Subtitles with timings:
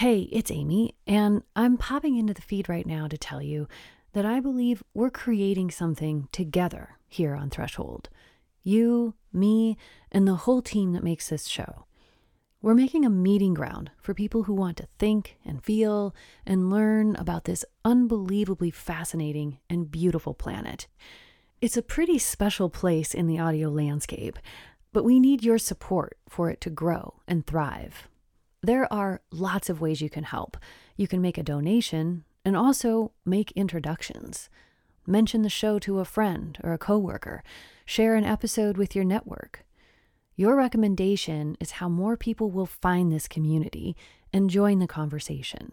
[0.00, 3.68] Hey, it's Amy, and I'm popping into the feed right now to tell you
[4.14, 8.08] that I believe we're creating something together here on Threshold.
[8.62, 9.76] You, me,
[10.10, 11.84] and the whole team that makes this show.
[12.62, 16.14] We're making a meeting ground for people who want to think and feel
[16.46, 20.86] and learn about this unbelievably fascinating and beautiful planet.
[21.60, 24.38] It's a pretty special place in the audio landscape,
[24.94, 28.08] but we need your support for it to grow and thrive.
[28.62, 30.56] There are lots of ways you can help.
[30.96, 34.50] You can make a donation and also make introductions.
[35.06, 37.42] Mention the show to a friend or a coworker.
[37.86, 39.64] Share an episode with your network.
[40.36, 43.96] Your recommendation is how more people will find this community
[44.32, 45.72] and join the conversation.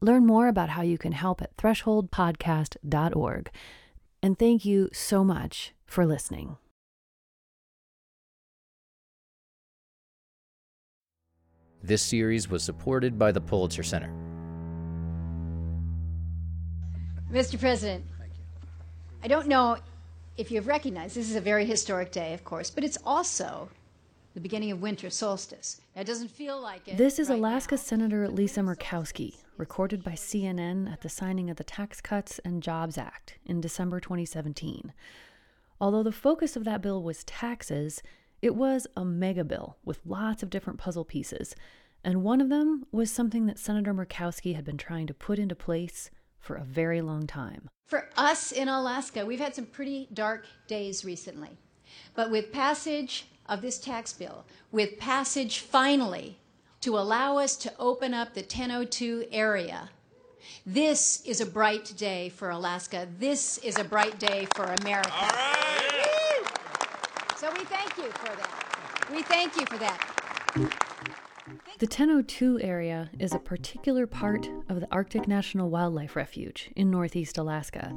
[0.00, 3.50] Learn more about how you can help at thresholdpodcast.org.
[4.22, 6.56] And thank you so much for listening.
[11.82, 14.12] This series was supported by the Pulitzer Center.
[17.32, 17.58] Mr.
[17.58, 18.04] President,
[19.22, 19.78] I don't know
[20.36, 23.68] if you've recognized this is a very historic day, of course, but it's also
[24.34, 25.80] the beginning of winter solstice.
[25.94, 26.96] Now, it doesn't feel like it.
[26.96, 27.80] This is right Alaska now.
[27.80, 32.96] Senator Lisa Murkowski, recorded by CNN at the signing of the Tax Cuts and Jobs
[32.96, 34.92] Act in December 2017.
[35.80, 38.02] Although the focus of that bill was taxes,
[38.42, 41.54] it was a mega bill with lots of different puzzle pieces,
[42.02, 45.54] and one of them was something that Senator Murkowski had been trying to put into
[45.54, 47.68] place for a very long time.
[47.86, 51.58] For us in Alaska, we've had some pretty dark days recently.
[52.14, 56.38] But with passage of this tax bill, with passage finally
[56.80, 59.90] to allow us to open up the 1002 area,
[60.64, 63.06] this is a bright day for Alaska.
[63.18, 65.89] This is a bright day for America.
[67.40, 69.08] So we thank you for that.
[69.10, 69.98] We thank you for that.
[71.78, 77.38] The 1002 area is a particular part of the Arctic National Wildlife Refuge in northeast
[77.38, 77.94] Alaska.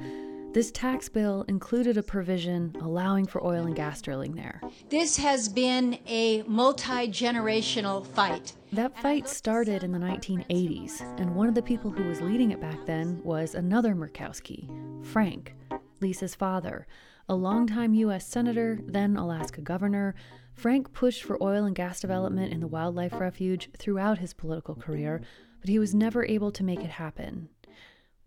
[0.53, 4.61] This tax bill included a provision allowing for oil and gas drilling there.
[4.87, 8.54] This has been a multi generational fight.
[8.71, 12.61] That fight started in the 1980s, and one of the people who was leading it
[12.61, 14.70] back then was another Murkowski,
[15.05, 15.54] Frank,
[15.99, 16.87] Lisa's father,
[17.30, 18.28] a longtime U.S.
[18.28, 20.16] Senator, then Alaska Governor.
[20.54, 25.22] Frank pushed for oil and gas development in the wildlife refuge throughout his political career,
[25.61, 27.50] but he was never able to make it happen.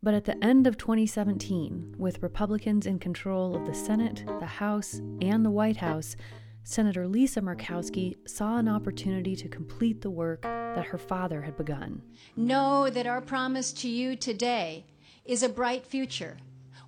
[0.03, 5.01] But at the end of 2017, with Republicans in control of the Senate, the House,
[5.21, 6.17] and the White House,
[6.65, 12.03] Senator Lisa Murkowski saw an opportunity to complete the work that her father had begun.
[12.37, 14.84] Know that our promise to you today
[15.25, 16.37] is a bright future,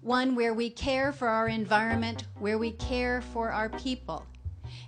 [0.02, 4.24] one where we care for our environment, where we care for our people,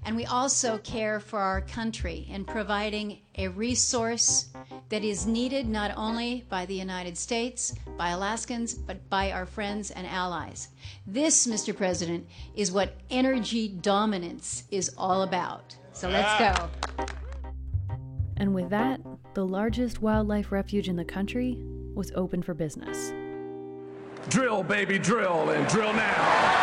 [0.05, 4.49] and we also care for our country in providing a resource
[4.89, 9.91] that is needed not only by the United States, by Alaskans, but by our friends
[9.91, 10.69] and allies.
[11.07, 11.77] This, Mr.
[11.77, 15.77] President, is what energy dominance is all about.
[15.93, 17.07] So let's go.
[18.37, 19.01] And with that,
[19.35, 21.59] the largest wildlife refuge in the country
[21.95, 23.13] was open for business.
[24.29, 26.57] Drill, baby, drill, and drill now.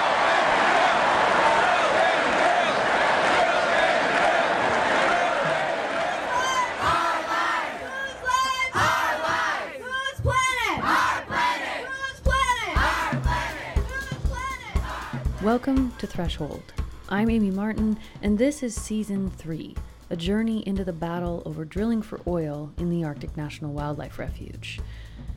[15.44, 16.74] Welcome to Threshold.
[17.10, 19.76] I'm Amy Martin, and this is Season 3
[20.10, 24.80] a journey into the battle over drilling for oil in the Arctic National Wildlife Refuge.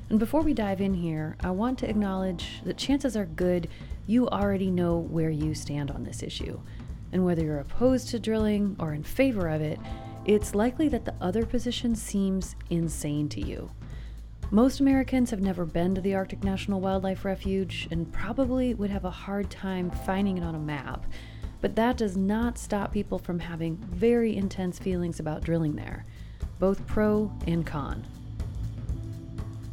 [0.09, 3.69] And before we dive in here, I want to acknowledge that chances are good
[4.07, 6.61] you already know where you stand on this issue.
[7.13, 9.79] And whether you're opposed to drilling or in favor of it,
[10.25, 13.71] it's likely that the other position seems insane to you.
[14.51, 19.05] Most Americans have never been to the Arctic National Wildlife Refuge and probably would have
[19.05, 21.07] a hard time finding it on a map.
[21.61, 26.05] But that does not stop people from having very intense feelings about drilling there,
[26.59, 28.05] both pro and con.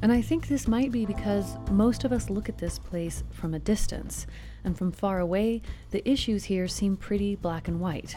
[0.02, 3.54] And I think this might be because most of us look at this place from
[3.54, 4.28] a distance,
[4.64, 8.16] and from far away, the issues here seem pretty black and white.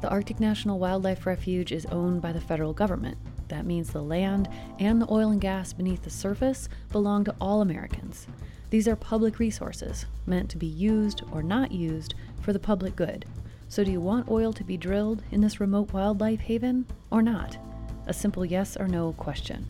[0.00, 3.18] The Arctic National Wildlife Refuge is owned by the federal government.
[3.48, 4.48] That means the land
[4.78, 8.28] and the oil and gas beneath the surface belong to all Americans.
[8.70, 13.24] These are public resources, meant to be used or not used for the public good.
[13.68, 17.58] So, do you want oil to be drilled in this remote wildlife haven or not?
[18.06, 19.66] A simple yes or no question.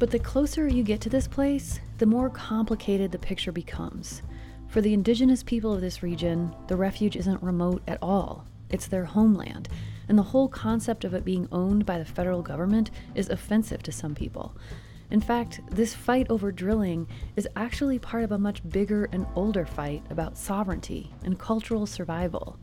[0.00, 4.22] But the closer you get to this place, the more complicated the picture becomes.
[4.68, 8.46] For the indigenous people of this region, the refuge isn't remote at all.
[8.70, 9.68] It's their homeland,
[10.08, 13.92] and the whole concept of it being owned by the federal government is offensive to
[13.92, 14.56] some people.
[15.10, 17.06] In fact, this fight over drilling
[17.36, 22.58] is actually part of a much bigger and older fight about sovereignty and cultural survival.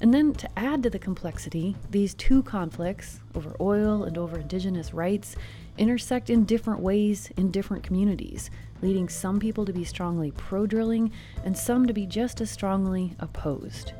[0.00, 4.92] And then to add to the complexity, these two conflicts, over oil and over indigenous
[4.92, 5.36] rights,
[5.78, 8.50] intersect in different ways in different communities,
[8.82, 11.10] leading some people to be strongly pro drilling
[11.44, 13.92] and some to be just as strongly opposed.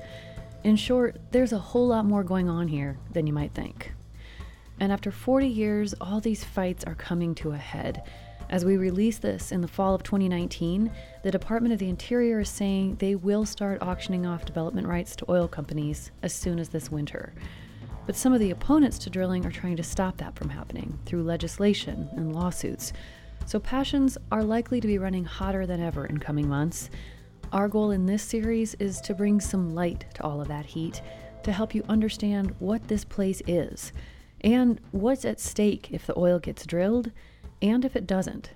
[0.62, 3.92] In short, there's a whole lot more going on here than you might think.
[4.80, 8.02] And after 40 years, all these fights are coming to a head.
[8.50, 10.90] As we release this in the fall of 2019,
[11.22, 15.30] the Department of the Interior is saying they will start auctioning off development rights to
[15.30, 17.32] oil companies as soon as this winter.
[18.06, 21.22] But some of the opponents to drilling are trying to stop that from happening through
[21.22, 22.92] legislation and lawsuits.
[23.46, 26.90] So passions are likely to be running hotter than ever in coming months.
[27.50, 31.00] Our goal in this series is to bring some light to all of that heat,
[31.44, 33.92] to help you understand what this place is,
[34.42, 37.10] and what's at stake if the oil gets drilled
[37.64, 38.50] and if it doesn't.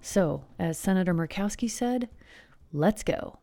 [0.00, 2.08] So, as Senator Murkowski said,
[2.72, 3.38] let's go.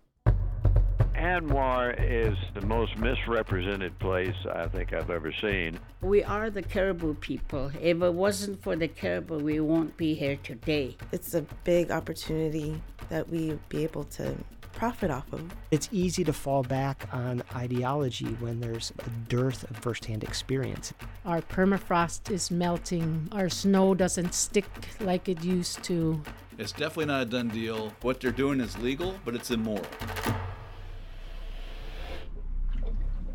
[1.16, 5.80] ANWR is the most misrepresented place I think I've ever seen.
[6.02, 7.72] We are the Caribou people.
[7.80, 10.98] If it wasn't for the Caribou, we won't be here today.
[11.12, 14.36] It's a big opportunity that we be able to
[14.80, 15.44] profit off of.
[15.72, 20.94] It's easy to fall back on ideology when there's a dearth of firsthand experience.
[21.26, 24.70] Our permafrost is melting, our snow doesn't stick
[25.02, 26.22] like it used to.
[26.58, 27.92] It's definitely not a done deal.
[28.04, 29.86] What they're doing is legal, but it's immoral.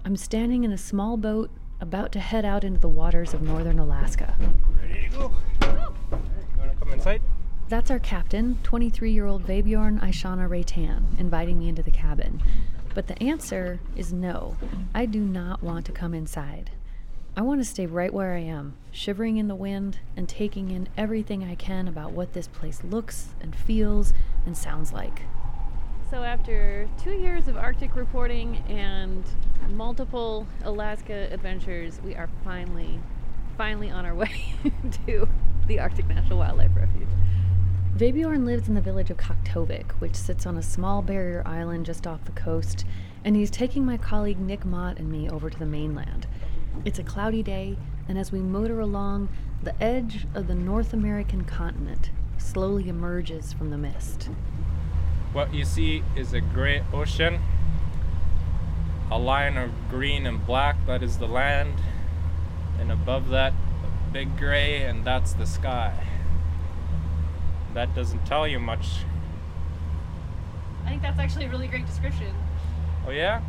[0.07, 3.79] I'm standing in a small boat about to head out into the waters of northern
[3.79, 4.35] Alaska.
[4.81, 5.35] Ready to go?
[5.61, 5.69] You
[6.59, 7.21] want to come inside?
[7.67, 12.43] That's our captain, 23 year old Vebjorn Aishana Reitan, inviting me into the cabin.
[12.95, 14.57] But the answer is no.
[14.95, 16.73] I do not want to come inside.
[17.37, 20.89] I want to stay right where I am, shivering in the wind and taking in
[20.97, 24.13] everything I can about what this place looks and feels
[24.45, 25.23] and sounds like.
[26.11, 29.25] So, after two years of Arctic reporting and
[29.71, 33.01] multiple Alaska adventures, we are finally,
[33.57, 34.55] finally on our way
[35.07, 35.27] to
[35.67, 37.09] the Arctic National Wildlife Refuge.
[37.97, 42.09] Vebjorn lives in the village of Kaktovik, which sits on a small barrier island just
[42.09, 42.85] off the coast,
[43.25, 46.27] and he's taking my colleague Nick Mott and me over to the mainland.
[46.85, 47.77] It's a cloudy day,
[48.09, 49.29] and as we motor along,
[49.63, 54.29] the edge of the North American continent slowly emerges from the mist.
[55.33, 57.39] What you see is a great ocean,
[59.09, 61.75] a line of green and black, that is the land,
[62.81, 66.09] and above that, a big gray, and that's the sky.
[67.75, 69.01] That doesn't tell you much.
[70.85, 72.33] I think that's actually a really great description.
[73.07, 73.43] Oh, yeah?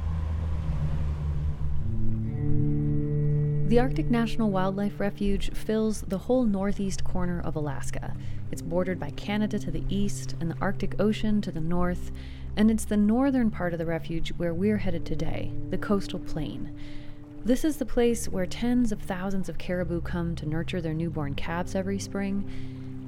[3.67, 8.15] The Arctic National Wildlife Refuge fills the whole northeast corner of Alaska.
[8.51, 12.11] It's bordered by Canada to the east and the Arctic Ocean to the north,
[12.55, 16.75] and it's the northern part of the refuge where we're headed today, the coastal plain.
[17.43, 21.35] This is the place where tens of thousands of caribou come to nurture their newborn
[21.35, 22.49] calves every spring,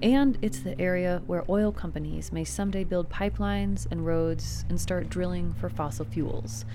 [0.02, 5.10] and it's the area where oil companies may someday build pipelines and roads and start
[5.10, 6.66] drilling for fossil fuels.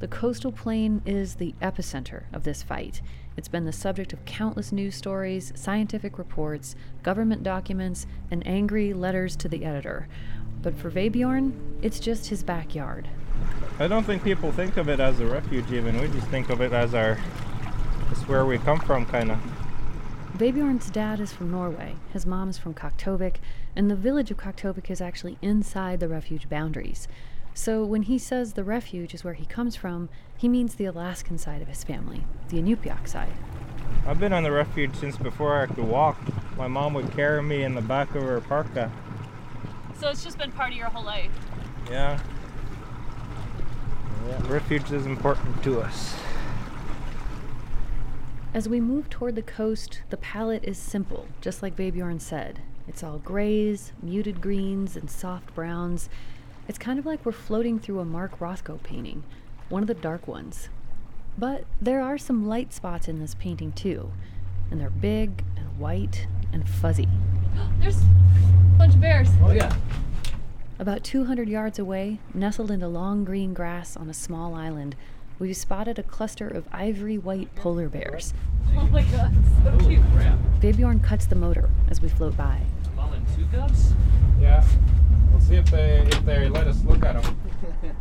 [0.00, 3.00] The coastal plain is the epicenter of this fight.
[3.36, 9.36] It's been the subject of countless news stories, scientific reports, government documents, and angry letters
[9.36, 10.08] to the editor.
[10.62, 13.08] But for Vebjorn, it's just his backyard.
[13.78, 16.00] I don't think people think of it as a refuge, even.
[16.00, 17.18] We just think of it as our.
[18.10, 19.38] It's where we come from, kind of.
[20.36, 23.36] Vebjorn's dad is from Norway, his mom is from Kaktovik,
[23.76, 27.06] and the village of Kaktovik is actually inside the refuge boundaries.
[27.54, 31.38] So when he says the refuge is where he comes from, he means the Alaskan
[31.38, 33.32] side of his family, the Inupiaq side.
[34.08, 36.18] I've been on the refuge since before I could walk.
[36.56, 38.90] My mom would carry me in the back of her parka.
[40.00, 41.30] So it's just been part of your whole life.
[41.88, 42.18] Yeah.
[44.26, 46.16] Yeah, refuge is important to us.
[48.54, 52.60] As we move toward the coast, the palette is simple, just like Vebjorn said.
[52.86, 56.08] It's all grays, muted greens, and soft browns.
[56.68, 59.24] It's kind of like we're floating through a Mark Rothko painting,
[59.70, 60.68] one of the dark ones.
[61.36, 64.12] But there are some light spots in this painting too,
[64.70, 67.08] and they're big and white and fuzzy.
[67.80, 69.30] There's a bunch of bears.
[69.42, 69.74] Oh, yeah.
[70.78, 74.94] About 200 yards away, nestled in the long green grass on a small island,
[75.44, 78.32] we've spotted a cluster of ivory white polar bears.
[78.78, 79.30] Oh my god,
[79.62, 80.00] so cute.
[80.60, 82.62] Vebjorn cuts the motor as we float by.
[82.96, 83.92] Mullen two cubs?
[84.40, 84.64] Yeah.
[85.30, 87.38] We'll see if they if they let us look at them.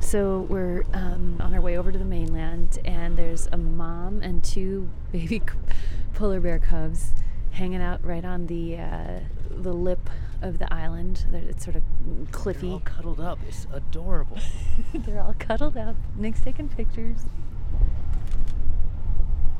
[0.00, 4.42] So we're um, on our way over to the mainland, and there's a mom and
[4.42, 5.40] two baby
[6.14, 7.12] polar bear cubs
[7.52, 10.10] hanging out right on the uh, the lip
[10.42, 11.26] of the island.
[11.30, 11.82] They're- It's sort of
[12.30, 12.66] cliffy.
[12.66, 13.38] They're all cuddled up.
[13.46, 14.38] It's adorable.
[14.94, 15.96] They're all cuddled up.
[16.16, 17.18] Nick's taking pictures.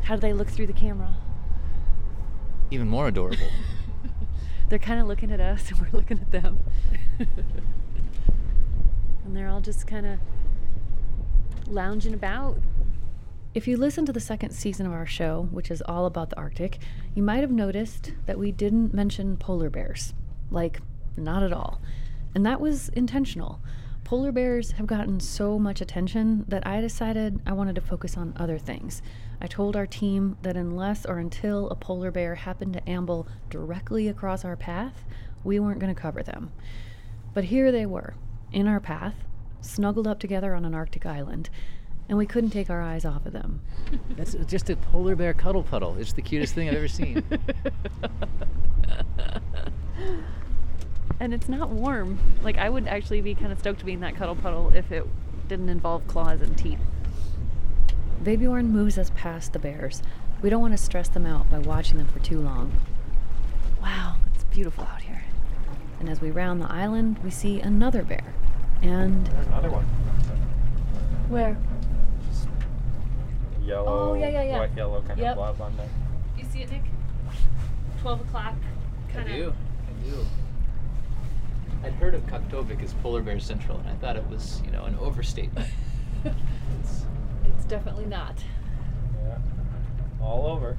[0.05, 1.17] How do they look through the camera?
[2.71, 3.49] Even more adorable.
[4.69, 6.59] They're kind of looking at us, and we're looking at them.
[9.25, 10.19] and they're all just kind of
[11.69, 12.59] lounging about.
[13.55, 16.37] If you listen to the second season of our show, which is all about the
[16.39, 16.79] Arctic,
[17.15, 20.15] you might have noticed that we didn't mention polar bears.
[20.53, 20.81] Like,
[21.17, 21.81] not at all.
[22.35, 23.61] And that was intentional.
[24.05, 28.35] Polar bears have gotten so much attention that I decided I wanted to focus on
[28.37, 29.01] other things.
[29.41, 34.09] I told our team that unless or until a polar bear happened to amble directly
[34.09, 35.05] across our path,
[35.45, 36.53] we weren't going to cover them.
[37.33, 38.15] But here they were,
[38.53, 39.15] in our path,
[39.63, 41.49] snuggled up together on an Arctic island,
[42.09, 43.63] and we couldn't take our eyes off of them.
[44.17, 45.97] That's just a polar bear cuddle puddle.
[45.99, 47.23] It's the cutest thing I've ever seen.
[51.21, 52.19] And it's not warm.
[52.43, 54.91] Like I would actually be kind of stoked to be in that cuddle puddle if
[54.91, 55.07] it
[55.49, 56.79] didn't involve claws and teeth.
[58.23, 60.03] Vebjorn moves us past the bears.
[60.41, 62.73] We don't want to stress them out by watching them for too long.
[63.81, 65.23] Wow, it's beautiful out here.
[66.01, 68.35] And as we round the island, we see another bear.
[68.81, 69.85] And There's another one.
[71.29, 71.57] where?
[73.65, 74.11] Yellow.
[74.11, 74.59] Oh, yeah, yeah, yeah.
[74.59, 75.31] White, yellow kind Yep.
[75.31, 75.89] of blob on there.
[76.37, 76.83] You see it, Nick?
[78.01, 78.55] Twelve o'clock.
[79.17, 79.55] I do.
[80.03, 80.27] I do.
[81.85, 84.85] I'd heard of Kaktovik as Polar Bear Central, and I thought it was, you know,
[84.85, 85.69] an overstatement.
[86.25, 87.05] It's-
[87.47, 88.43] It's definitely not.
[89.25, 89.39] Yeah.
[90.21, 90.77] All over.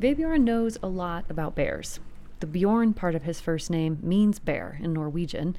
[0.00, 2.00] Vebjorn knows a lot about bears.
[2.40, 5.56] The Bjorn part of his first name means bear in Norwegian.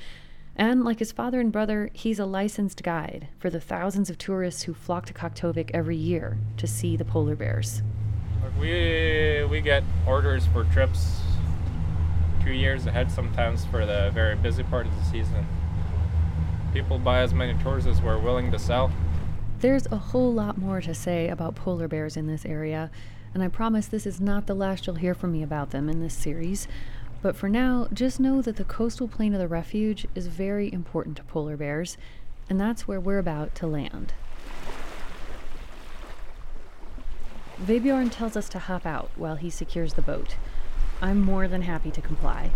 [0.55, 4.63] And like his father and brother, he's a licensed guide for the thousands of tourists
[4.63, 7.81] who flock to Kaktovik every year to see the polar bears.
[8.59, 11.19] We we get orders for trips
[12.47, 15.45] two years ahead sometimes for the very busy part of the season.
[16.73, 18.89] People buy as many tours as we're willing to sell.
[19.59, 22.89] There's a whole lot more to say about polar bears in this area,
[23.33, 25.99] and I promise this is not the last you'll hear from me about them in
[25.99, 26.69] this series.
[27.21, 31.17] But for now, just know that the coastal plain of the refuge is very important
[31.17, 31.97] to polar bears,
[32.49, 34.13] and that's where we're about to land.
[37.61, 40.37] Vebjorn tells us to hop out while he secures the boat.
[41.01, 42.51] I'm more than happy to comply.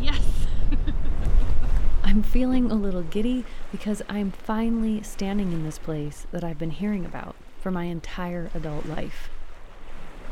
[0.00, 0.22] Yes.
[2.04, 6.70] I'm feeling a little giddy because I'm finally standing in this place that I've been
[6.70, 9.28] hearing about for my entire adult life.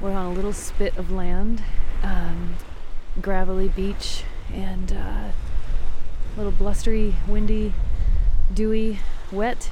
[0.01, 1.63] We're on a little spit of land,
[2.03, 2.55] um,
[3.21, 5.33] gravelly beach, and uh,
[6.37, 7.75] little blustery, windy,
[8.53, 9.71] dewy, wet.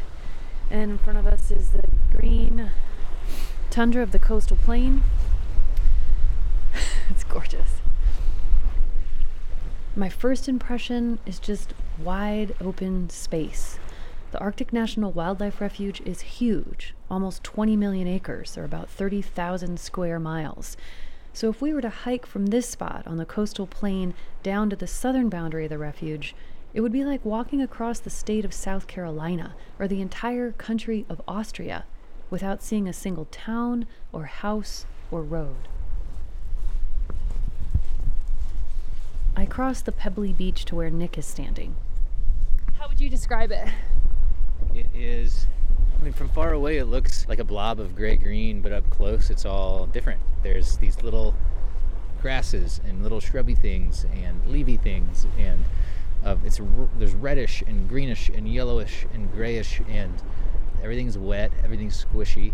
[0.71, 2.71] And in front of us is the green
[3.71, 5.03] tundra of the coastal plain.
[7.33, 7.81] Gorgeous.
[9.97, 13.79] My first impression is just wide open space.
[14.33, 20.19] The Arctic National Wildlife Refuge is huge, almost 20 million acres, or about 30,000 square
[20.19, 20.77] miles.
[21.33, 24.77] So if we were to hike from this spot on the coastal plain down to
[24.77, 26.35] the southern boundary of the refuge,
[26.75, 31.05] it would be like walking across the state of South Carolina or the entire country
[31.09, 31.85] of Austria
[32.31, 35.69] without seeing a single town or house or road.
[39.35, 41.77] I cross the pebbly beach to where Nick is standing.
[42.79, 43.67] How would you describe it?
[44.75, 45.47] It is.
[46.01, 48.89] I mean, from far away, it looks like a blob of gray green, but up
[48.91, 50.21] close, it's all different.
[50.43, 51.35] There's these little
[52.21, 55.65] grasses and little shrubby things and leafy things, and
[56.25, 56.61] uh, it's
[56.99, 60.13] there's reddish and greenish and yellowish and grayish, and
[60.83, 62.53] everything's wet, everything's squishy.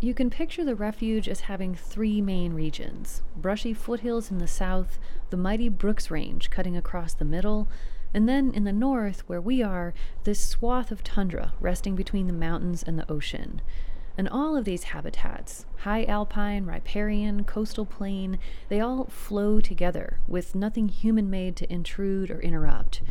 [0.00, 5.00] You can picture the refuge as having three main regions brushy foothills in the south,
[5.30, 7.66] the mighty Brooks Range cutting across the middle,
[8.14, 12.32] and then in the north, where we are, this swath of tundra resting between the
[12.32, 13.60] mountains and the ocean.
[14.16, 18.38] And all of these habitats, high alpine, riparian, coastal plain,
[18.68, 23.02] they all flow together with nothing human made to intrude or interrupt.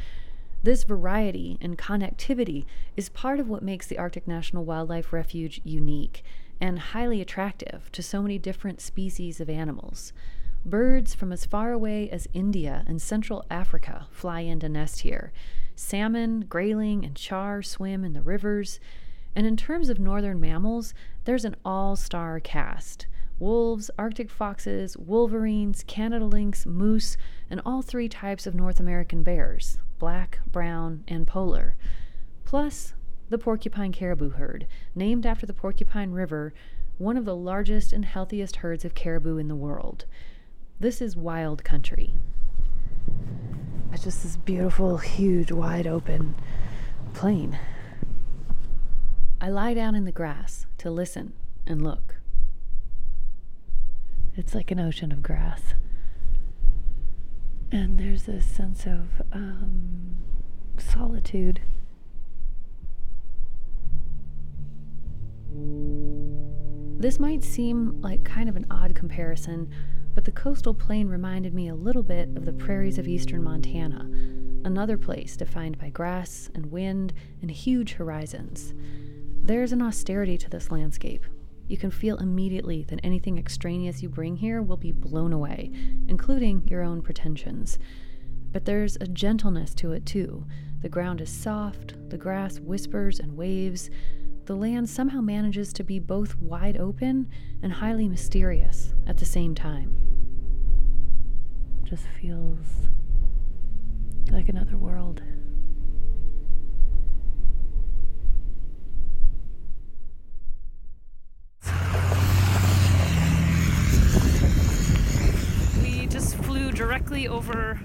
[0.63, 2.65] This variety and connectivity
[2.95, 6.23] is part of what makes the Arctic National Wildlife Refuge unique
[6.59, 10.13] and highly attractive to so many different species of animals.
[10.65, 15.31] Birds from as far away as India and Central Africa fly in to nest here.
[15.75, 18.79] Salmon, grayling, and char swim in the rivers.
[19.35, 20.93] And in terms of northern mammals,
[21.25, 23.07] there's an all star cast
[23.39, 27.17] wolves, Arctic foxes, wolverines, Canada lynx, moose,
[27.49, 31.75] and all three types of North American bears, black, brown, and polar.
[32.45, 32.93] Plus,
[33.29, 36.53] the porcupine caribou herd, named after the Porcupine River,
[36.97, 40.05] one of the largest and healthiest herds of caribou in the world.
[40.79, 42.13] This is wild country.
[43.91, 46.35] It's just this beautiful, huge, wide open
[47.13, 47.57] plain.
[49.41, 51.33] I lie down in the grass to listen
[51.65, 52.15] and look.
[54.35, 55.73] It's like an ocean of grass.
[57.71, 60.15] And there's this sense of um,
[60.77, 61.59] solitude.
[66.99, 69.69] This might seem like kind of an odd comparison,
[70.15, 74.09] but the coastal plain reminded me a little bit of the prairies of eastern Montana,
[74.65, 78.73] another place defined by grass and wind and huge horizons.
[79.43, 81.23] There's an austerity to this landscape.
[81.67, 85.71] You can feel immediately that anything extraneous you bring here will be blown away,
[86.07, 87.77] including your own pretensions.
[88.51, 90.45] But there's a gentleness to it too.
[90.81, 93.89] The ground is soft, the grass whispers and waves.
[94.47, 97.29] The land somehow manages to be both wide open
[97.61, 99.93] and highly mysterious at the same time.
[101.83, 102.87] Just feels
[104.31, 105.21] like another world.
[115.83, 117.81] We just flew directly over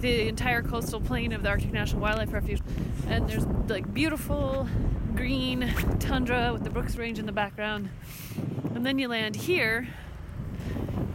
[0.00, 2.62] the entire coastal plain of the Arctic National Wildlife Refuge,
[3.06, 4.66] and there's like beautiful
[5.18, 7.90] green tundra with the Brooks Range in the background.
[8.76, 9.88] And then you land here,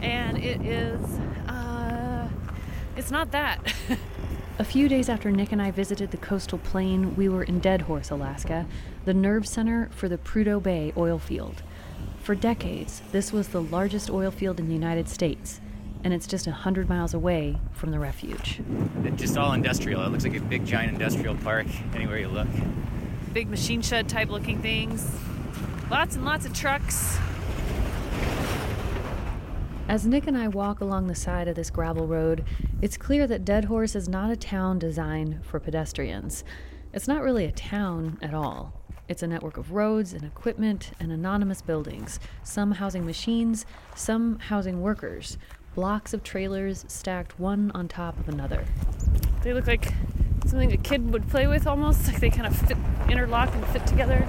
[0.02, 1.00] and it is,
[1.48, 2.28] uh,
[2.98, 3.74] it's not that.
[4.58, 8.10] A few days after Nick and I visited the coastal plain, we were in Deadhorse,
[8.10, 8.66] Alaska,
[9.06, 11.62] the nerve center for the Prudhoe Bay oil field.
[12.22, 15.62] For decades, this was the largest oil field in the United States,
[16.04, 18.60] and it's just 100 miles away from the refuge.
[19.02, 20.04] It's just all industrial.
[20.04, 22.48] It looks like a big giant industrial park anywhere you look.
[23.34, 25.10] Big machine shed type looking things.
[25.90, 27.18] Lots and lots of trucks.
[29.88, 32.44] As Nick and I walk along the side of this gravel road,
[32.80, 36.44] it's clear that Deadhorse is not a town designed for pedestrians.
[36.92, 38.72] It's not really a town at all.
[39.08, 44.80] It's a network of roads and equipment and anonymous buildings, some housing machines, some housing
[44.80, 45.38] workers,
[45.74, 48.64] blocks of trailers stacked one on top of another.
[49.42, 49.92] They look like
[50.46, 52.76] something a kid would play with almost, like they kind of fit,
[53.08, 54.26] interlock and fit together.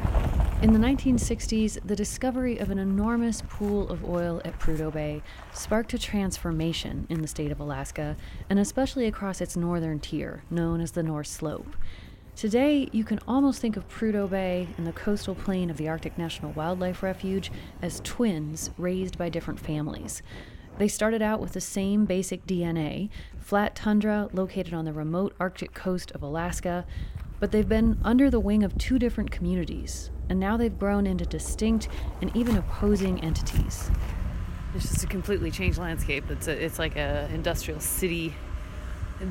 [0.62, 5.22] In the 1960s, the discovery of an enormous pool of oil at Prudhoe Bay
[5.54, 8.16] sparked a transformation in the state of Alaska,
[8.50, 11.76] and especially across its northern tier, known as the North Slope.
[12.36, 16.18] Today, you can almost think of Prudhoe Bay and the coastal plain of the Arctic
[16.18, 20.24] National Wildlife Refuge as twins raised by different families.
[20.78, 23.10] They started out with the same basic DNA
[23.40, 26.86] flat tundra located on the remote Arctic coast of Alaska,
[27.40, 31.26] but they've been under the wing of two different communities, and now they've grown into
[31.26, 31.88] distinct
[32.22, 33.90] and even opposing entities.
[34.74, 36.30] It's just a completely changed landscape.
[36.30, 38.34] It's a, it's like an industrial city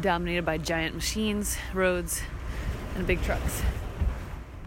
[0.00, 2.22] dominated by giant machines, roads,
[2.96, 3.62] and big trucks.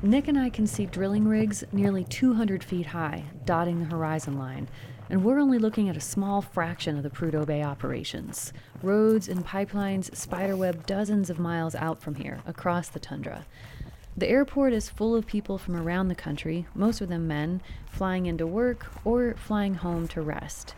[0.04, 4.70] Nick and I can see drilling rigs nearly 200 feet high, dotting the horizon line,
[5.10, 8.52] and we're only looking at a small fraction of the Prudhoe Bay operations.
[8.82, 13.46] Roads and pipelines spiderweb dozens of miles out from here, across the tundra.
[14.18, 18.26] The airport is full of people from around the country, most of them men, flying
[18.26, 20.74] into work or flying home to rest.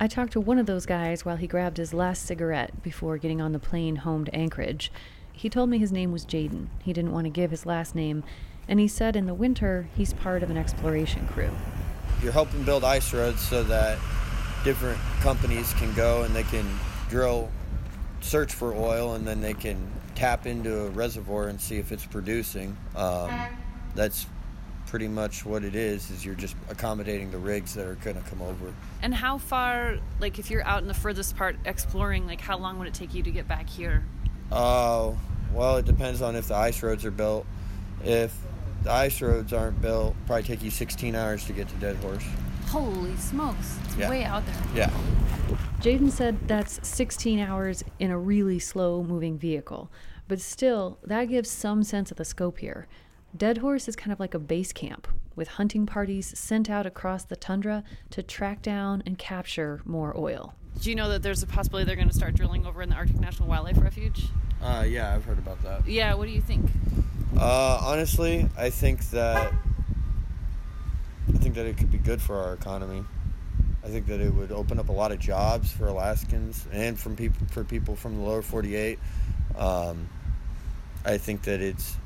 [0.00, 3.40] I talked to one of those guys while he grabbed his last cigarette before getting
[3.40, 4.92] on the plane home to Anchorage.
[5.32, 6.68] He told me his name was Jaden.
[6.84, 8.22] He didn't want to give his last name,
[8.68, 11.50] and he said in the winter he's part of an exploration crew.
[12.22, 13.98] You're helping build ice roads so that
[14.64, 16.68] different companies can go and they can
[17.08, 17.48] drill,
[18.20, 22.04] search for oil, and then they can tap into a reservoir and see if it's
[22.04, 22.76] producing.
[22.96, 23.30] Um,
[23.94, 24.26] that's
[24.86, 26.10] pretty much what it is.
[26.10, 28.74] Is you're just accommodating the rigs that are going to come over.
[29.00, 32.78] And how far, like if you're out in the furthest part exploring, like how long
[32.78, 34.04] would it take you to get back here?
[34.50, 35.18] Oh,
[35.52, 37.46] well, it depends on if the ice roads are built.
[38.02, 38.34] If
[38.82, 42.24] the ice roads aren't built, probably take you 16 hours to get to Deadhorse.
[42.68, 44.10] Holy smokes, it's Yeah.
[44.10, 44.54] way out there.
[44.74, 44.90] Yeah.
[45.80, 49.90] Jaden said that's 16 hours in a really slow moving vehicle,
[50.26, 52.86] but still, that gives some sense of the scope here.
[53.36, 57.36] Deadhorse is kind of like a base camp, with hunting parties sent out across the
[57.36, 60.54] tundra to track down and capture more oil.
[60.80, 62.94] Do you know that there's a possibility they're going to start drilling over in the
[62.96, 64.26] Arctic National Wildlife Refuge?
[64.62, 65.86] Uh, yeah, I've heard about that.
[65.86, 66.68] Yeah, what do you think?
[67.38, 69.52] Uh, honestly, I think that
[71.28, 73.04] I think that it could be good for our economy.
[73.84, 77.14] I think that it would open up a lot of jobs for Alaskans and from
[77.14, 78.98] people for people from the lower 48.
[79.56, 80.08] Um,
[81.04, 81.96] I think that it's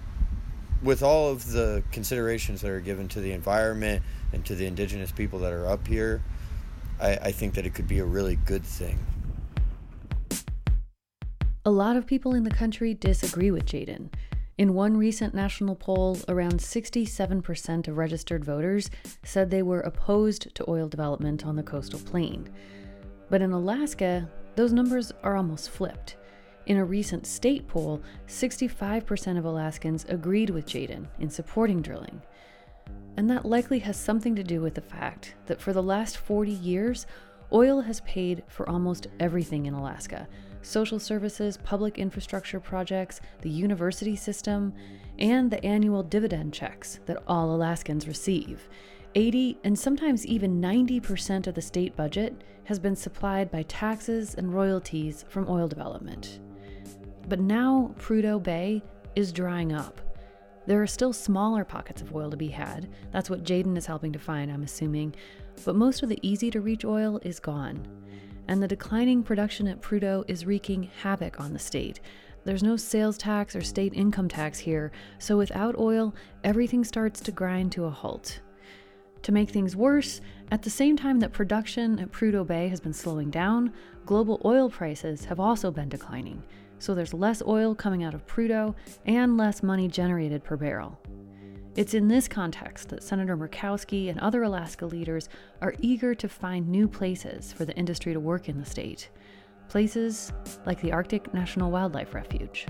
[0.83, 5.13] with all of the considerations that are given to the environment and to the indigenous
[5.13, 6.23] people that are up here,
[7.01, 8.99] I, I think that it could be a really good thing.
[11.65, 14.13] A lot of people in the country disagree with Jaden.
[14.59, 18.91] In one recent national poll, around 67% of registered voters
[19.23, 22.49] said they were opposed to oil development on the coastal plain.
[23.31, 26.17] But in Alaska, those numbers are almost flipped.
[26.67, 32.21] In a recent state poll, 65% of Alaskans agreed with Jaden in supporting drilling.
[33.17, 36.51] And that likely has something to do with the fact that for the last 40
[36.51, 37.07] years,
[37.53, 40.27] oil has paid for almost everything in Alaska
[40.63, 44.73] social services, public infrastructure projects, the university system,
[45.19, 48.69] and the annual dividend checks that all Alaskans receive.
[49.15, 54.55] 80 and sometimes even 90% of the state budget has been supplied by taxes and
[54.55, 56.41] royalties from oil development.
[57.29, 58.83] But now Prudhoe Bay
[59.15, 60.01] is drying up.
[60.67, 62.89] There are still smaller pockets of oil to be had.
[63.11, 65.15] That's what Jaden is helping to find, I'm assuming.
[65.65, 67.87] But most of the easy to reach oil is gone.
[68.49, 72.01] And the declining production at Prudhoe is wreaking havoc on the state.
[72.45, 77.33] There's no sales tax or state income tax here, so without oil, everything starts to
[77.33, 78.41] grind to a halt.
[79.23, 82.93] To make things worse, at the same time that production at Prudhoe Bay has been
[82.93, 83.73] slowing down,
[84.05, 86.43] global oil prices have also been declining
[86.83, 88.75] so there's less oil coming out of Prudhoe
[89.07, 90.99] and less money generated per barrel.
[91.75, 95.31] It's in this context that Senator Murkowski and other Alaska leaders
[95.63, 99.09] are eager to find new places for the industry to work in the state.
[99.69, 100.35] Places
[100.67, 102.67] like the Arctic National Wildlife Refuge.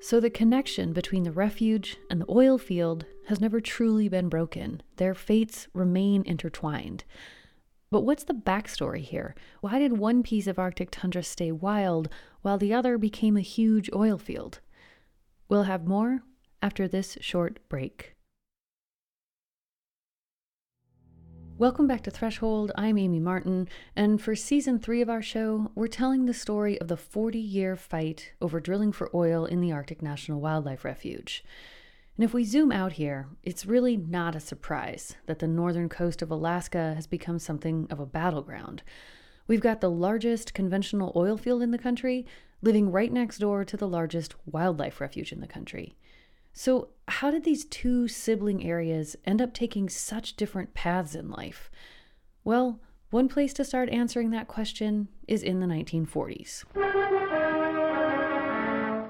[0.00, 4.82] So, the connection between the refuge and the oil field has never truly been broken.
[4.96, 7.04] Their fates remain intertwined.
[7.90, 9.34] But what's the backstory here?
[9.60, 12.08] Why did one piece of Arctic tundra stay wild
[12.40, 14.60] while the other became a huge oil field?
[15.50, 16.22] We'll have more
[16.62, 18.14] after this short break.
[21.60, 22.72] Welcome back to Threshold.
[22.74, 26.88] I'm Amy Martin, and for season three of our show, we're telling the story of
[26.88, 31.44] the 40 year fight over drilling for oil in the Arctic National Wildlife Refuge.
[32.16, 36.22] And if we zoom out here, it's really not a surprise that the northern coast
[36.22, 38.82] of Alaska has become something of a battleground.
[39.46, 42.24] We've got the largest conventional oil field in the country,
[42.62, 45.96] living right next door to the largest wildlife refuge in the country.
[46.52, 51.70] So, how did these two sibling areas end up taking such different paths in life?
[52.44, 56.64] Well, one place to start answering that question is in the 1940s.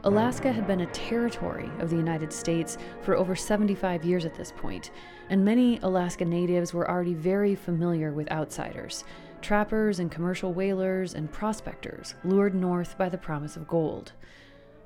[0.05, 4.51] Alaska had been a territory of the United States for over 75 years at this
[4.51, 4.91] point,
[5.29, 9.05] and many Alaska natives were already very familiar with outsiders
[9.43, 14.13] trappers and commercial whalers and prospectors lured north by the promise of gold.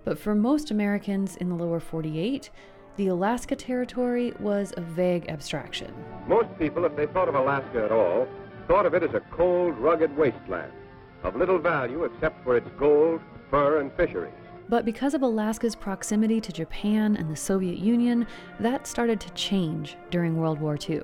[0.04, 2.50] But for most Americans in the lower 48,
[2.96, 5.92] the Alaska Territory was a vague abstraction.
[6.28, 8.28] Most people, if they thought of Alaska at all,
[8.68, 10.72] thought of it as a cold, rugged wasteland
[11.22, 14.32] of little value except for its gold, fur, and fisheries.
[14.68, 18.26] But because of Alaska's proximity to Japan and the Soviet Union,
[18.60, 21.02] that started to change during World War II.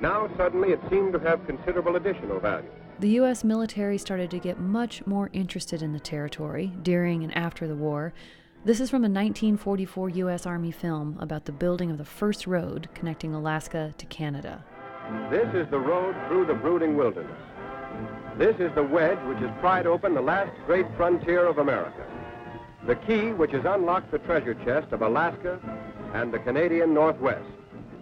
[0.00, 2.68] Now, suddenly, it seemed to have considerable additional value.
[3.00, 3.44] The U.S.
[3.44, 8.12] military started to get much more interested in the territory during and after the war.
[8.64, 10.46] This is from a 1944 U.S.
[10.46, 14.64] Army film about the building of the first road connecting Alaska to Canada.
[15.30, 17.40] This is the road through the brooding wilderness.
[18.38, 22.06] This is the wedge which has pried open the last great frontier of America
[22.86, 25.60] the key which has unlocked the treasure chest of Alaska
[26.14, 27.46] and the Canadian Northwest.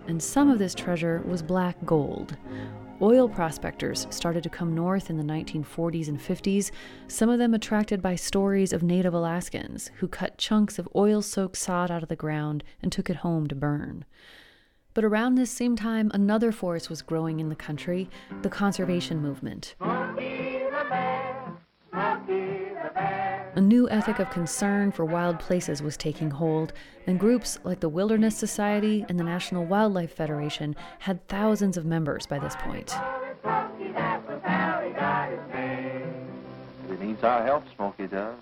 [0.07, 2.37] And some of this treasure was black gold.
[3.03, 6.71] Oil prospectors started to come north in the 1940s and 50s,
[7.09, 11.57] some of them attracted by stories of native Alaskans who cut chunks of oil soaked
[11.57, 14.05] sod out of the ground and took it home to burn.
[14.93, 18.11] But around this same time, another force was growing in the country
[18.43, 19.77] the conservation movement.
[23.57, 26.73] A new ethic of concern for wild places was taking hold,
[27.09, 32.27] and groups like the Wilderness Society and the National Wildlife Federation had thousands of members
[32.27, 32.95] by this point.
[36.89, 38.37] It needs our help, Smokey does,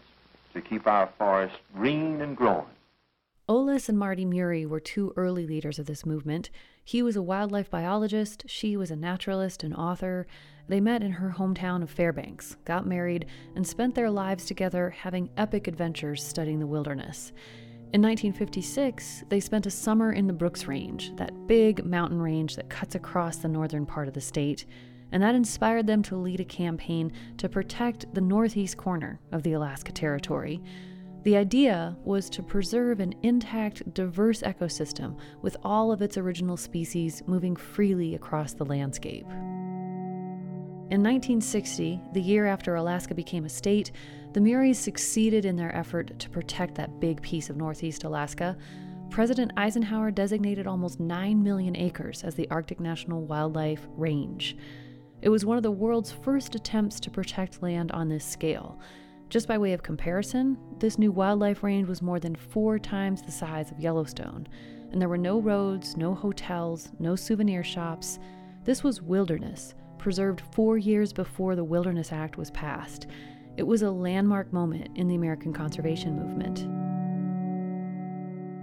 [0.53, 2.67] to keep our forest green and growing.
[3.49, 6.51] Olaus and Mardy Murie were two early leaders of this movement.
[6.89, 10.27] He was a wildlife biologist, she was a naturalist and author.
[10.69, 15.29] They met in her hometown of Fairbanks, got married, and spent their lives together having
[15.37, 17.31] epic adventures studying the wilderness.
[17.93, 22.71] In 1956, they spent a summer in the Brooks Range, that big mountain range that
[22.71, 24.65] cuts across the northern part of the state,
[25.13, 29.53] and that inspired them to lead a campaign to protect the northeast corner of the
[29.53, 30.63] Alaska Territory.
[31.25, 37.23] The idea was to preserve an intact, diverse ecosystem with all of its original species
[37.27, 39.27] moving freely across the landscape.
[40.91, 43.93] In 1960, the year after Alaska became a state,
[44.33, 48.57] the Muries succeeded in their effort to protect that big piece of Northeast Alaska.
[49.11, 54.57] President Eisenhower designated almost 9 million acres as the Arctic National Wildlife Range.
[55.21, 58.81] It was one of the world's first attempts to protect land on this scale.
[59.29, 63.31] Just by way of comparison, this new wildlife range was more than four times the
[63.31, 64.49] size of Yellowstone,
[64.91, 68.19] and there were no roads, no hotels, no souvenir shops.
[68.65, 73.07] This was wilderness, preserved four years before the Wilderness Act was passed.
[73.59, 76.67] It was a landmark moment in the American conservation movement.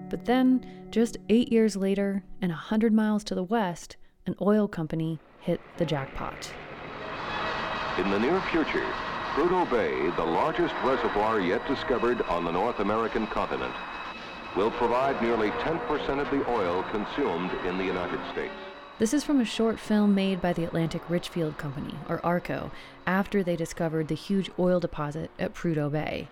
[0.10, 4.68] But then, just eight years later, and a hundred miles to the west, an oil
[4.68, 6.52] company hit the jackpot.
[8.00, 8.86] In the near future,
[9.36, 13.74] Prudhoe Bay, the largest reservoir yet discovered on the North American continent,
[14.56, 18.54] will provide nearly 10% of the oil consumed in the United States.
[18.98, 22.72] This is from a short film made by the Atlantic Richfield Company, or ARCO,
[23.06, 26.30] after they discovered the huge oil deposit at Prudhoe Bay.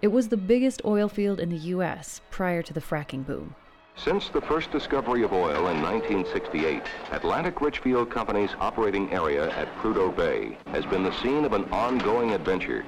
[0.00, 2.22] It was the biggest oil field in the U.S.
[2.30, 3.54] prior to the fracking boom.
[3.96, 10.16] Since the first discovery of oil in 1968, Atlantic Richfield Company's operating area at Prudhoe
[10.16, 12.86] Bay has been the scene of an ongoing adventure.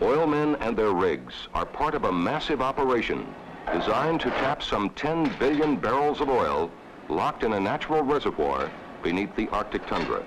[0.00, 3.26] Oilmen and their rigs are part of a massive operation
[3.72, 6.70] designed to tap some 10 billion barrels of oil
[7.08, 8.70] locked in a natural reservoir
[9.02, 10.24] beneath the Arctic tundra.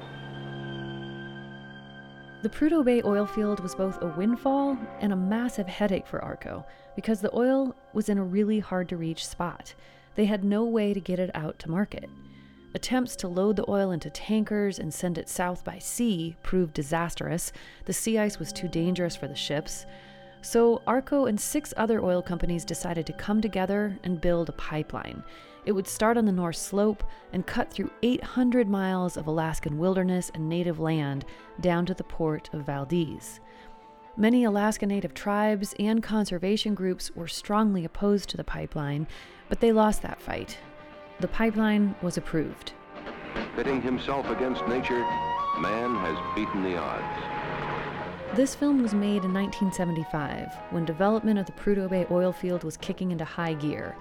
[2.42, 6.66] The Prudhoe Bay oil field was both a windfall and a massive headache for ARCO
[6.96, 9.74] because the oil was in a really hard to reach spot.
[10.20, 12.10] They had no way to get it out to market.
[12.74, 17.54] Attempts to load the oil into tankers and send it south by sea proved disastrous.
[17.86, 19.86] The sea ice was too dangerous for the ships.
[20.42, 25.24] So, ARCO and six other oil companies decided to come together and build a pipeline.
[25.66, 30.32] It would start on the North Slope and cut through 800 miles of Alaskan wilderness
[30.34, 31.24] and native land
[31.62, 33.40] down to the port of Valdez.
[34.20, 39.08] Many Alaska Native tribes and conservation groups were strongly opposed to the pipeline,
[39.48, 40.58] but they lost that fight.
[41.22, 42.74] The pipeline was approved.
[43.56, 45.00] Pitting himself against nature,
[45.62, 48.36] man has beaten the odds.
[48.36, 52.76] This film was made in 1975 when development of the Prudhoe Bay oil field was
[52.76, 53.96] kicking into high gear.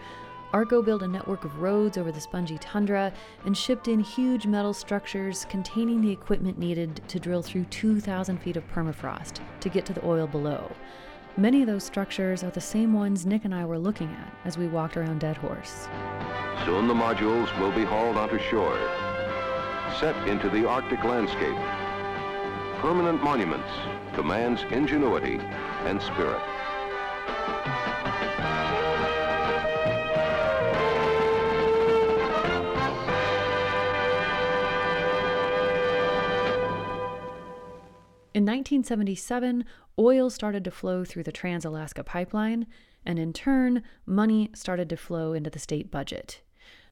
[0.52, 3.12] Arco built a network of roads over the spongy tundra
[3.44, 8.56] and shipped in huge metal structures containing the equipment needed to drill through 2,000 feet
[8.56, 10.72] of permafrost to get to the oil below.
[11.36, 14.56] Many of those structures are the same ones Nick and I were looking at as
[14.56, 15.86] we walked around Deadhorse.
[16.64, 18.78] Soon the modules will be hauled onto shore,
[20.00, 21.56] set into the Arctic landscape.
[22.80, 23.70] Permanent monuments
[24.14, 25.38] to man's ingenuity
[25.84, 26.42] and spirit.
[38.38, 39.64] In 1977,
[39.98, 42.68] oil started to flow through the Trans Alaska Pipeline,
[43.04, 46.40] and in turn, money started to flow into the state budget.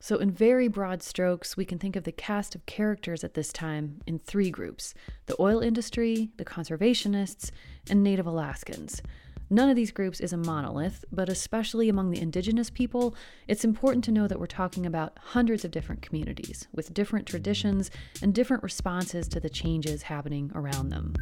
[0.01, 3.53] So, in very broad strokes, we can think of the cast of characters at this
[3.53, 4.93] time in three groups
[5.27, 7.53] the oil industry, the conservationists,
[7.89, 9.01] and Native Alaskans.
[9.49, 13.15] None of these groups is a monolith, but especially among the indigenous people,
[13.47, 17.91] it's important to know that we're talking about hundreds of different communities with different traditions
[18.23, 21.15] and different responses to the changes happening around them.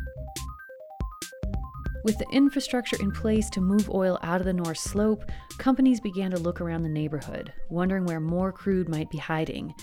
[2.02, 5.24] With the infrastructure in place to move oil out of the North Slope,
[5.58, 9.74] companies began to look around the neighborhood, wondering where more crude might be hiding.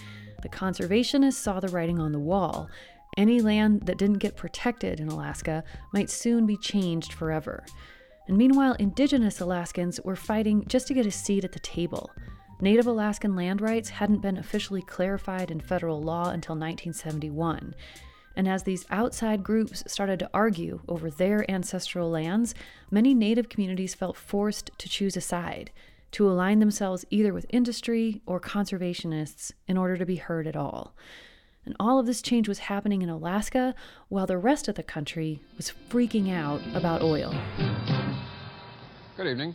[0.42, 2.70] The conservationists saw the writing on the wall.
[3.18, 7.66] Any land that didn't get protected in Alaska might soon be changed forever.
[8.28, 12.12] And meanwhile, indigenous Alaskans were fighting just to get a seat at the table.
[12.62, 17.74] Native Alaskan land rights hadn't been officially clarified in federal law until 1971.
[18.36, 22.54] And as these outside groups started to argue over their ancestral lands,
[22.90, 25.72] many Native communities felt forced to choose a side,
[26.12, 30.96] to align themselves either with industry or conservationists in order to be heard at all.
[31.66, 33.76] And all of this change was happening in Alaska
[34.10, 37.34] while the rest of the country was freaking out about oil.
[39.18, 39.54] Good evening.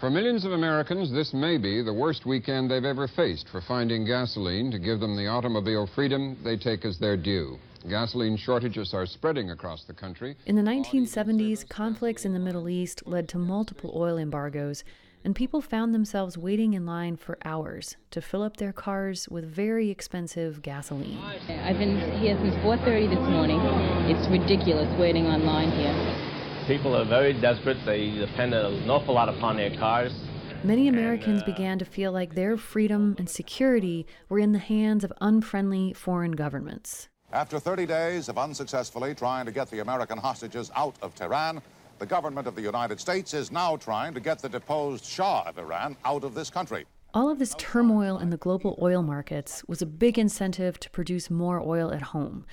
[0.00, 4.06] For millions of Americans, this may be the worst weekend they've ever faced for finding
[4.06, 7.58] gasoline to give them the automobile freedom they take as their due.
[7.86, 10.36] Gasoline shortages are spreading across the country.
[10.46, 14.84] In the 1970s, conflicts in the Middle East led to multiple oil embargoes,
[15.22, 19.44] and people found themselves waiting in line for hours to fill up their cars with
[19.44, 21.18] very expensive gasoline.
[21.18, 23.60] I've been here since 4:30 this morning.
[24.08, 26.23] It's ridiculous waiting online here.
[26.66, 27.76] People are very desperate.
[27.84, 30.14] They depend an awful lot upon their cars.
[30.62, 35.12] Many Americans began to feel like their freedom and security were in the hands of
[35.20, 37.10] unfriendly foreign governments.
[37.34, 41.60] After 30 days of unsuccessfully trying to get the American hostages out of Tehran,
[41.98, 45.58] the government of the United States is now trying to get the deposed Shah of
[45.58, 46.86] Iran out of this country.
[47.12, 51.30] All of this turmoil in the global oil markets was a big incentive to produce
[51.30, 52.46] more oil at home.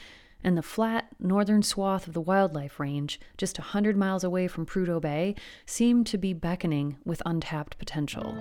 [0.44, 4.66] And the flat northern swath of the wildlife range, just a 100 miles away from
[4.66, 8.34] Prudhoe Bay, seemed to be beckoning with untapped potential.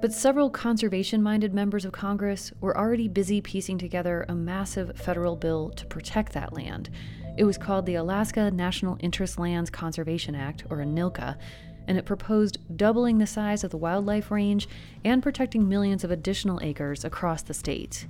[0.00, 5.36] But several conservation minded members of Congress were already busy piecing together a massive federal
[5.36, 6.90] bill to protect that land.
[7.38, 11.38] It was called the Alaska National Interest Lands Conservation Act, or ANILCA,
[11.86, 14.68] and it proposed doubling the size of the wildlife range
[15.04, 18.06] and protecting millions of additional acres across the state.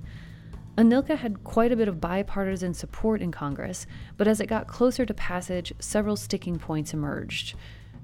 [0.78, 5.04] ANILCA had quite a bit of bipartisan support in Congress, but as it got closer
[5.04, 7.54] to passage, several sticking points emerged.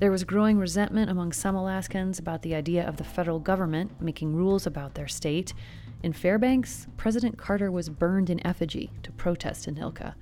[0.00, 4.37] There was growing resentment among some Alaskans about the idea of the federal government making
[4.37, 5.54] rules about their state.
[6.02, 10.14] In Fairbanks, President Carter was burned in effigy to protest ANILCA.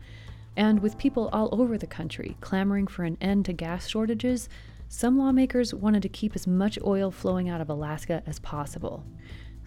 [0.56, 4.48] And with people all over the country clamoring for an end to gas shortages,
[4.88, 9.04] some lawmakers wanted to keep as much oil flowing out of Alaska as possible.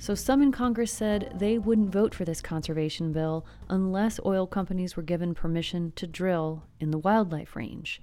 [0.01, 4.95] So some in Congress said they wouldn't vote for this conservation bill unless oil companies
[4.95, 8.01] were given permission to drill in the wildlife range.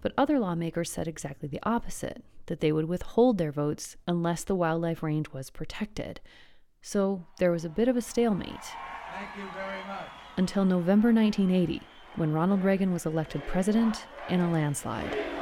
[0.00, 4.56] But other lawmakers said exactly the opposite that they would withhold their votes unless the
[4.56, 6.20] wildlife range was protected.
[6.82, 8.50] So there was a bit of a stalemate.
[9.14, 10.08] Thank you very much.
[10.38, 11.80] Until November 1980,
[12.16, 15.37] when Ronald Reagan was elected president in a landslide.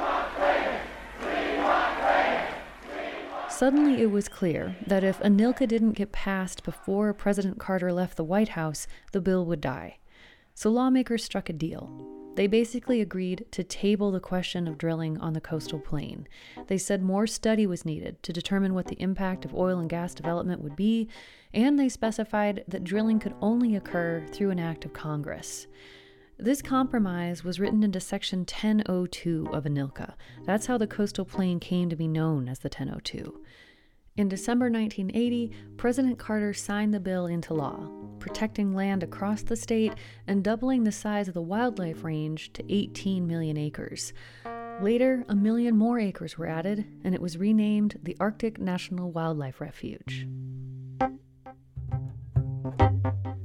[3.57, 8.23] Suddenly, it was clear that if ANILCA didn't get passed before President Carter left the
[8.23, 9.97] White House, the bill would die.
[10.53, 11.89] So lawmakers struck a deal.
[12.35, 16.27] They basically agreed to table the question of drilling on the coastal plain.
[16.67, 20.13] They said more study was needed to determine what the impact of oil and gas
[20.13, 21.09] development would be,
[21.51, 25.65] and they specified that drilling could only occur through an act of Congress.
[26.39, 30.13] This compromise was written into Section 1002 of ANILCA.
[30.45, 33.41] That's how the coastal plain came to be known as the 1002.
[34.17, 39.93] In December 1980, President Carter signed the bill into law, protecting land across the state
[40.25, 44.13] and doubling the size of the wildlife range to 18 million acres.
[44.81, 49.61] Later, a million more acres were added, and it was renamed the Arctic National Wildlife
[49.61, 50.27] Refuge.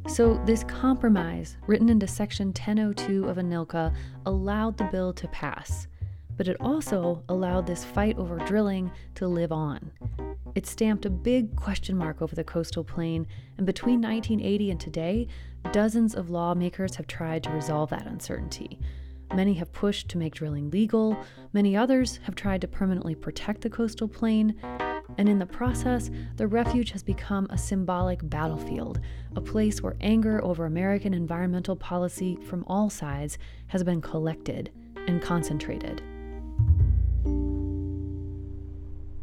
[0.08, 5.86] So, this compromise, written into Section 1002 of ANILCA, allowed the bill to pass.
[6.38, 9.90] But it also allowed this fight over drilling to live on.
[10.54, 15.28] It stamped a big question mark over the coastal plain, and between 1980 and today,
[15.72, 18.78] dozens of lawmakers have tried to resolve that uncertainty.
[19.34, 21.16] Many have pushed to make drilling legal,
[21.54, 24.60] many others have tried to permanently protect the coastal plain,
[25.16, 29.00] and in the process, the refuge has become a symbolic battlefield,
[29.34, 33.38] a place where anger over American environmental policy from all sides
[33.68, 34.70] has been collected
[35.06, 36.02] and concentrated.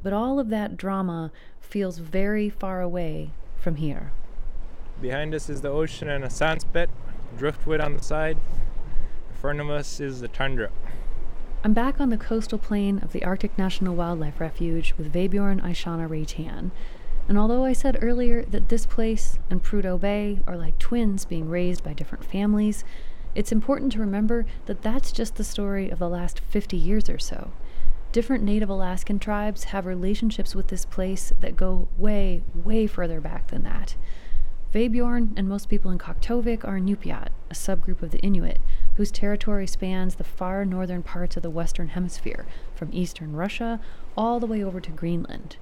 [0.01, 4.11] But all of that drama feels very far away from here.
[5.01, 6.89] Behind us is the ocean and a sand spit,
[7.37, 8.37] driftwood on the side.
[9.29, 10.69] In front of us is the tundra.
[11.63, 16.07] I'm back on the coastal plain of the Arctic National Wildlife Refuge with Vebjorn Aishana
[16.07, 16.71] Reitan.
[17.27, 21.49] And although I said earlier that this place and Prudhoe Bay are like twins being
[21.49, 22.83] raised by different families,
[23.35, 27.19] it's important to remember that that's just the story of the last 50 years or
[27.19, 27.51] so.
[28.11, 33.49] Different Native Alaskan tribes have relationships with this place that go way, way further back
[33.49, 33.95] than that.
[34.73, 38.59] Vebjorn and most people in Kaktovik are Inupiat, a subgroup of the Inuit,
[38.95, 43.79] whose territory spans the far northern parts of the Western Hemisphere, from eastern Russia
[44.17, 45.57] all the way over to Greenland.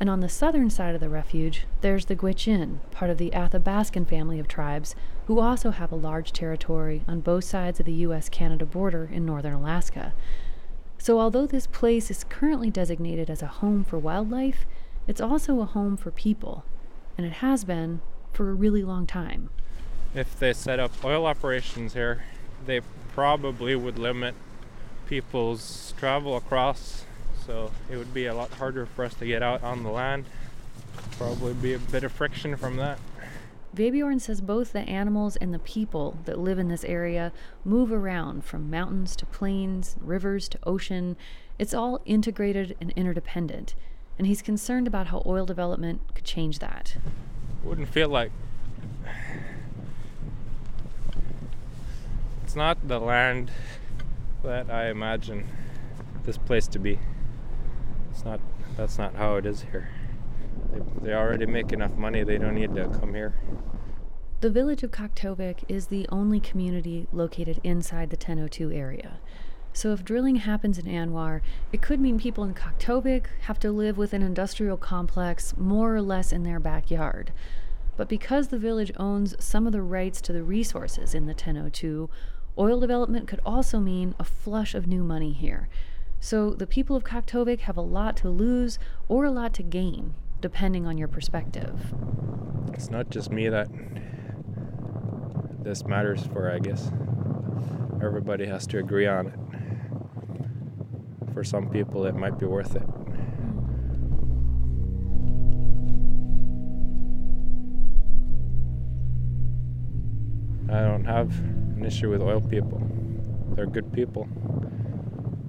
[0.00, 4.08] And on the southern side of the refuge, there's the Gwich'in, part of the Athabascan
[4.08, 8.28] family of tribes, who also have a large territory on both sides of the US
[8.28, 10.12] Canada border in northern Alaska.
[10.98, 14.66] So, although this place is currently designated as a home for wildlife,
[15.06, 16.64] it's also a home for people,
[17.16, 18.00] and it has been
[18.32, 19.50] for a really long time.
[20.14, 22.24] If they set up oil operations here,
[22.66, 22.80] they
[23.14, 24.34] probably would limit
[25.06, 27.04] people's travel across,
[27.46, 30.26] so it would be a lot harder for us to get out on the land.
[31.12, 32.98] Probably be a bit of friction from that.
[33.78, 37.32] Vebjorn says both the animals and the people that live in this area
[37.64, 41.16] move around from mountains to plains, rivers to ocean.
[41.60, 43.76] It's all integrated and interdependent,
[44.18, 46.96] and he's concerned about how oil development could change that.
[47.62, 48.32] Wouldn't feel like
[52.42, 53.52] it's not the land
[54.42, 55.46] that I imagine
[56.24, 56.98] this place to be.
[58.10, 58.40] It's not.
[58.76, 59.88] That's not how it is here.
[61.02, 62.22] They, already make enough money.
[62.22, 63.34] They don't need to come here.
[64.40, 69.18] The village of Kaktovik is the only community located inside the 1002 area.
[69.72, 71.40] So if drilling happens in ANWR,
[71.72, 76.02] it could mean people in Kaktovik have to live with an industrial complex more or
[76.02, 77.32] less in their backyard.
[77.96, 82.08] But because the village owns some of the rights to the resources in the 1002,
[82.56, 85.68] oil development could also mean a flush of new money here.
[86.20, 90.14] So the people of Kaktovik have a lot to lose or a lot to gain,
[90.40, 91.94] depending on your perspective.
[92.72, 93.68] It's not just me that
[95.62, 96.90] this matters for, I guess.
[98.02, 99.38] Everybody has to agree on it.
[101.34, 102.88] For some people, it might be worth it.
[110.70, 111.30] I don't have
[111.76, 112.80] an issue with oil people.
[113.54, 114.28] They're good people.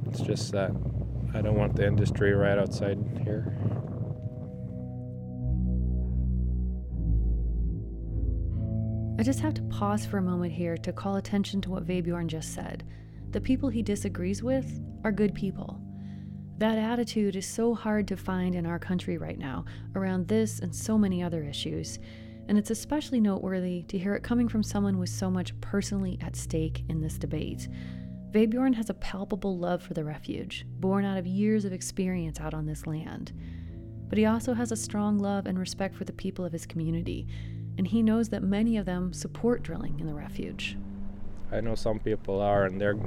[0.07, 0.71] It's just that
[1.33, 3.55] I don't want the industry right outside here.
[9.19, 12.27] I just have to pause for a moment here to call attention to what Vebjorn
[12.27, 12.87] just said.
[13.31, 15.77] The people he disagrees with are good people.
[16.57, 20.73] That attitude is so hard to find in our country right now around this and
[20.73, 21.99] so many other issues,
[22.47, 26.37] and it's especially noteworthy to hear it coming from someone with so much personally at
[26.37, 27.67] stake in this debate.
[28.31, 32.53] Vebjorn has a palpable love for the refuge, born out of years of experience out
[32.53, 33.33] on this land.
[34.07, 37.27] But he also has a strong love and respect for the people of his community,
[37.79, 40.75] and he knows that many of them support drilling in the refuge.
[41.49, 42.99] I know some people are, and they're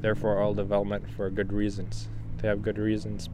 [0.00, 2.08] they're for oil development for good reasons.
[2.38, 3.28] They have good reasons.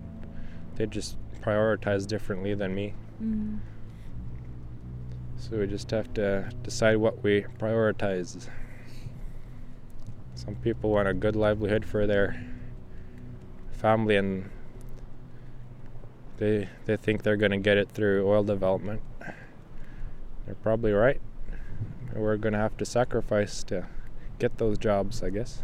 [0.74, 2.94] They just prioritize differently than me.
[3.22, 3.60] Mm.
[5.36, 8.48] So we just have to decide what we prioritize.
[10.34, 12.44] Some people want a good livelihood for their
[13.70, 14.50] family, and
[16.38, 19.00] they they think they're going to get it through oil development.
[20.46, 21.20] They're probably right.
[22.14, 23.86] We're going to have to sacrifice to
[24.38, 25.62] get those jobs, I guess.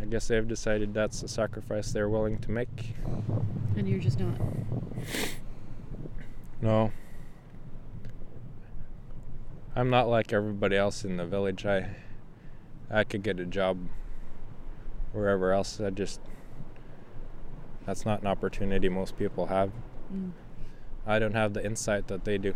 [0.00, 2.94] I guess they've decided that's a sacrifice they're willing to make.
[3.76, 4.38] And you're just not.
[6.62, 6.92] No.
[9.76, 11.66] I'm not like everybody else in the village.
[11.66, 11.96] I
[12.90, 13.78] I could get a job
[15.12, 15.80] wherever else.
[15.80, 16.20] I just
[17.86, 19.72] that's not an opportunity most people have.
[20.14, 20.30] Mm.
[21.06, 22.54] I don't have the insight that they do.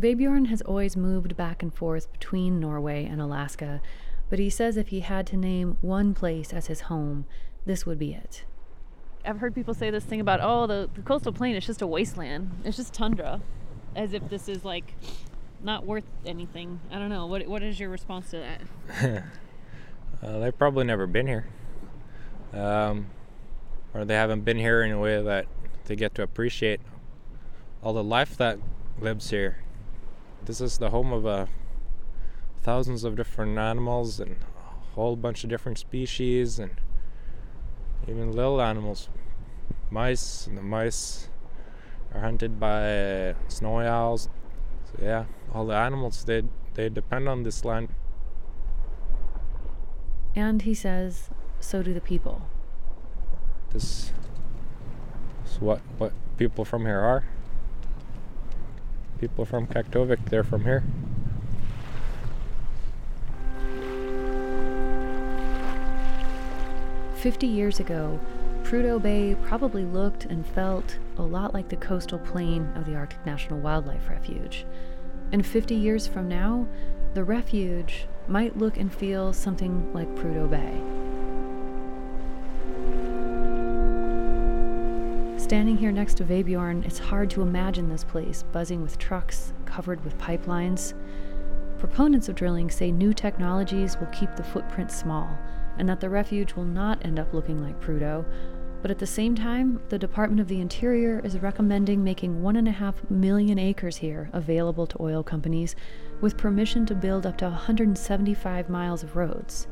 [0.00, 3.80] Vebjorn has always moved back and forth between Norway and Alaska,
[4.30, 7.26] but he says if he had to name one place as his home,
[7.66, 8.44] this would be it.
[9.24, 11.86] I've heard people say this thing about, oh, the, the coastal plain is just a
[11.86, 12.50] wasteland.
[12.64, 13.40] It's just tundra.
[13.94, 14.94] As if this is like
[15.62, 16.80] not worth anything.
[16.90, 17.26] I don't know.
[17.26, 19.24] What what is your response to that?
[20.22, 21.46] uh, they've probably never been here.
[22.52, 23.06] Um,
[23.94, 25.46] or they haven't been here in a way that
[25.84, 26.80] they get to appreciate
[27.82, 28.58] all the life that
[29.00, 29.58] lives here.
[30.44, 31.46] This is the home of uh,
[32.62, 36.72] thousands of different animals and a whole bunch of different species and
[38.08, 39.08] even little animals.
[39.88, 41.28] Mice, and the mice
[42.12, 44.28] are hunted by snowy owls.
[44.86, 45.24] So yeah,
[45.54, 46.42] all the animals they
[46.74, 47.90] they depend on this land.
[50.34, 51.30] And he says,
[51.60, 52.42] so do the people.
[53.70, 54.12] This
[55.46, 57.24] is what what people from here are.
[59.22, 60.82] People from Kaktovik, they're from here.
[67.14, 68.18] Fifty years ago,
[68.64, 73.24] Prudhoe Bay probably looked and felt a lot like the coastal plain of the Arctic
[73.24, 74.66] National Wildlife Refuge.
[75.30, 76.66] And 50 years from now,
[77.14, 81.11] the refuge might look and feel something like Prudhoe Bay.
[85.52, 90.02] Standing here next to Vebjorn, it's hard to imagine this place buzzing with trucks covered
[90.02, 90.94] with pipelines.
[91.78, 95.28] Proponents of drilling say new technologies will keep the footprint small
[95.76, 98.24] and that the refuge will not end up looking like Prudhoe.
[98.80, 102.66] But at the same time, the Department of the Interior is recommending making one and
[102.66, 105.76] a half million acres here available to oil companies
[106.22, 109.66] with permission to build up to 175 miles of roads.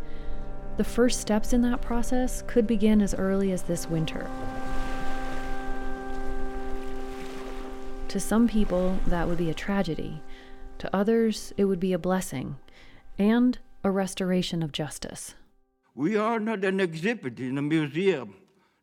[0.76, 4.28] The first steps in that process could begin as early as this winter.
[8.10, 10.20] To some people, that would be a tragedy.
[10.78, 12.56] To others, it would be a blessing
[13.20, 15.36] and a restoration of justice.
[15.94, 18.34] We are not an exhibit in a museum,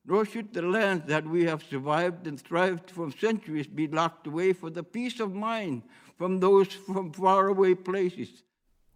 [0.05, 4.53] nor should the lands that we have survived and thrived for centuries be locked away
[4.53, 5.81] for the peace of mind
[6.17, 8.43] from those from faraway places.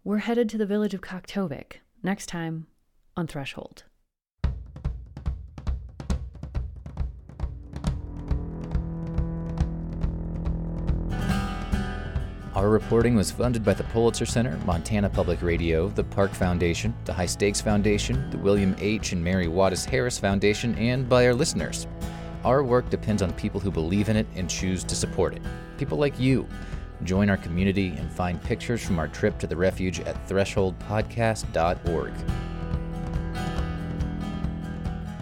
[0.02, 2.68] We're headed to the village of Kaktovik, next time
[3.18, 3.84] on Threshold.
[12.54, 17.12] Our reporting was funded by the Pulitzer Center, Montana Public Radio, the Park Foundation, the
[17.14, 19.12] High Stakes Foundation, the William H.
[19.12, 21.86] and Mary Wattis Harris Foundation, and by our listeners.
[22.44, 25.40] Our work depends on people who believe in it and choose to support it.
[25.78, 26.46] People like you.
[27.04, 32.12] Join our community and find pictures from our trip to the refuge at thresholdpodcast.org.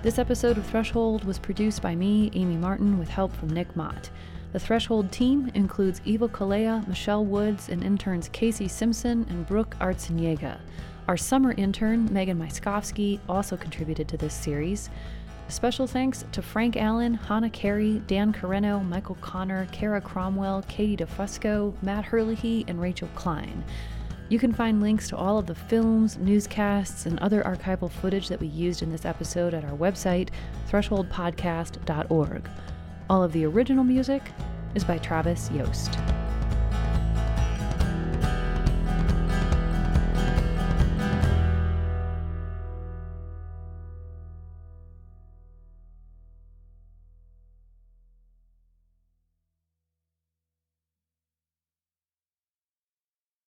[0.03, 4.11] This episode of Threshold was produced by me, Amy Martin, with help from Nick Mott.
[4.53, 10.59] The Threshold team includes Eva Kalea, Michelle Woods, and interns Casey Simpson and Brooke Artseniega.
[11.07, 14.90] Our summer intern, Megan Myskowski, also contributed to this series.
[15.46, 21.72] Special thanks to Frank Allen, Hannah Carey, Dan Carreno, Michael Connor, Kara Cromwell, Katie DeFusco,
[21.82, 23.64] Matt Herlihy, and Rachel Klein.
[24.28, 28.40] You can find links to all of the films, newscasts, and other archival footage that
[28.40, 30.28] we used in this episode at our website,
[30.70, 32.48] thresholdpodcast.org.
[33.11, 34.22] All of the original music
[34.76, 35.98] is by Travis Yost.